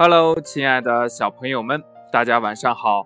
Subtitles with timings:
[0.00, 1.82] Hello，亲爱的小朋友们，
[2.12, 3.04] 大家晚上好！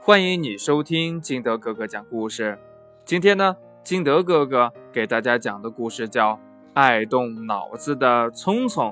[0.00, 2.58] 欢迎你收听金德哥哥讲故事。
[3.04, 6.32] 今天呢，金德哥哥给大家讲的故事叫
[6.72, 8.86] 《爱动脑子的聪聪》。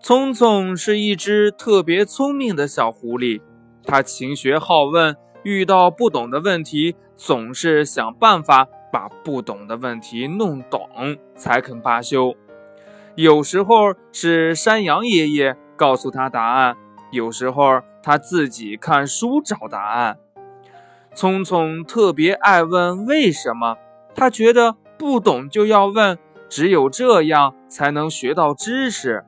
[0.00, 3.42] 聪聪是一只特别聪明的小狐狸，
[3.84, 10.88] 它勤学好问，遇到不懂的问题，总是想办法把不懂的问题弄懂，
[11.36, 12.34] 才肯罢休。
[13.14, 16.76] 有时候是山羊爷爷告诉他答案，
[17.10, 20.18] 有时候他自己看书找答案。
[21.14, 23.76] 聪聪特别爱问为什么，
[24.14, 26.18] 他觉得不懂就要问，
[26.48, 29.24] 只有这样才能学到知识。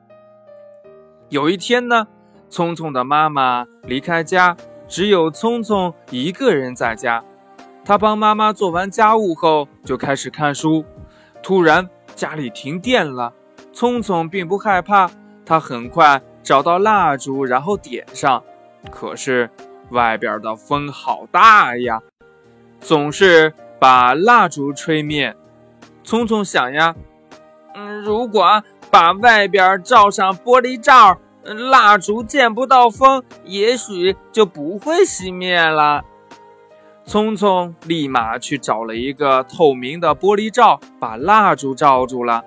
[1.29, 2.07] 有一天呢，
[2.49, 7.23] 聪聪的妈妈离开家，只有聪聪一个人在家。
[7.85, 10.85] 他帮妈妈做完家务后，就开始看书。
[11.41, 13.33] 突然家里停电了。
[13.71, 15.09] 聪聪并不害怕，
[15.45, 18.43] 他很快找到蜡烛，然后点上。
[18.89, 19.51] 可是
[19.91, 22.01] 外边的风好大呀，
[22.79, 25.35] 总是把蜡烛吹灭。
[26.03, 26.95] 聪聪想呀，
[27.75, 36.03] 嗯，如果把外边罩上玻璃罩，蜡烛见不到风，也许就不会熄灭了。
[37.05, 42.43] 聪聪立马去找了一个透明的玻璃罩，把蜡烛罩住了。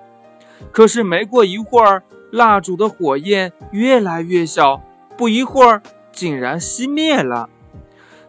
[0.73, 4.81] 可是没过一会儿，蜡烛的火焰越来越小，
[5.15, 7.47] 不一会儿竟然熄灭了。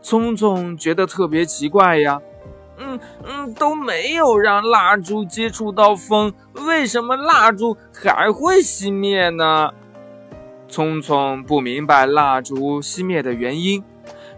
[0.02, 2.20] 聪聪觉得特别奇怪呀，
[2.77, 9.70] 嗯嗯，都没有让蜡烛接触到风，为什么蜡烛还会熄灭呢？
[10.68, 13.83] 聪聪不明白蜡烛熄灭的原因，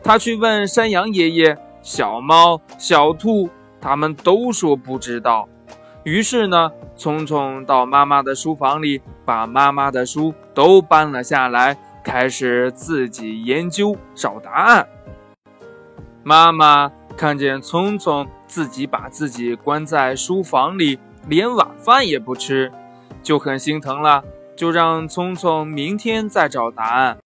[0.00, 5.48] 他去问山羊爷爷、小猫、小兔，他们都说不知道。
[6.06, 14.86] 于是呢，聪聪到妈妈的书房里，把妈妈的书都搬了下来，开始自己研究找答案。
[16.22, 22.70] 妈妈看见聪聪自己把自己关在书房里，连晚饭也不吃，
[23.20, 24.22] 就很心疼了，
[24.54, 27.18] 就让聪聪明天再找答案。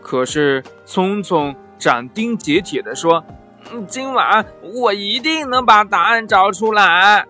[0.00, 3.24] 可是聪聪斩钉截铁地说
[3.88, 7.26] ：“今晚我一定能把答案找出来。”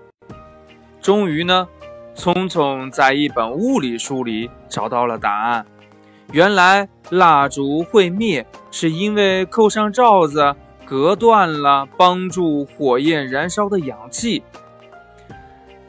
[1.01, 1.67] 终于呢，
[2.15, 5.65] 聪聪在一本物理书里找到了答案。
[6.33, 14.43] 原来蜡烛会灭，是因为扣上罩子，隔断了帮助火焰燃烧的氧气。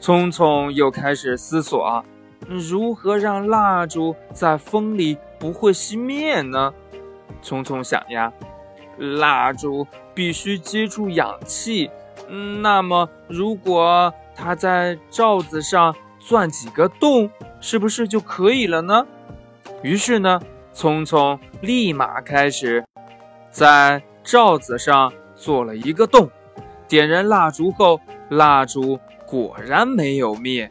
[0.00, 2.02] 聪聪又开始思索，
[2.48, 6.72] 如何让蜡烛在风里不会熄灭呢？
[7.42, 8.32] 聪聪想呀，
[8.96, 11.90] 蜡烛必须接触氧气，
[12.62, 14.12] 那么如果……
[14.34, 19.06] 他在罩子上钻几个洞，是不是就可以了呢？
[19.82, 20.40] 于是呢，
[20.72, 22.84] 聪聪立马开始
[23.50, 26.30] 在罩子上做了一个洞，
[26.88, 30.70] 点燃蜡烛后，蜡烛果然没有灭。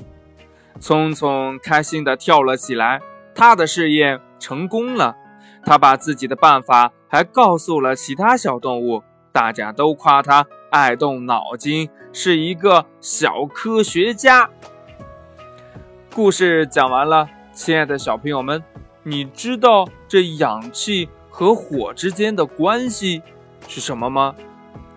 [0.80, 3.02] 聪聪开心地跳了起来，
[3.36, 5.16] 他的试验成功了。
[5.64, 10.46] 他把自己的办法还告诉了其他小动物，大家都夸他。
[10.69, 14.50] 爱动脑筋是一个小科学家。
[16.14, 18.64] 故事讲完了，亲爱的小朋友们，
[19.03, 23.22] 你知道这氧气和火之间的关系
[23.68, 24.36] 是什么吗？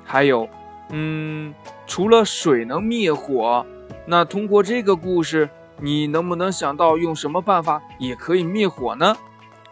[0.05, 0.49] 还有，
[0.91, 1.55] 嗯，
[1.87, 3.65] 除了水能灭火，
[4.07, 5.49] 那通过这个故事，
[5.81, 9.17] 你能不能想到用什么办法也可以灭火呢？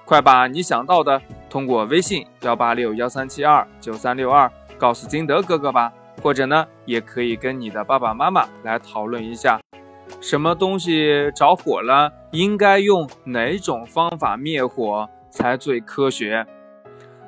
[0.04, 1.22] 快把你想到的
[1.52, 4.50] 通过微信幺八六幺三七二九三六二。
[4.78, 5.92] 告诉金德哥哥吧，
[6.22, 9.60] 或者呢，也可以跟你的爸爸妈妈来讨论一下，
[10.20, 16.46] 什么东西着火了，应该用哪种方法灭火才最科学？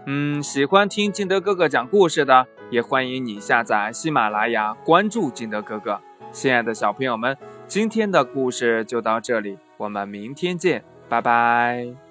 [0.07, 6.01] 嗯，喜欢听金德哥哥讲故事的，也欢迎你下载喜马拉雅，关注金德哥哥。
[6.33, 7.37] 亲爱的小朋友们，
[7.69, 12.04] 今天的故事就到这里，我们明天见，拜拜。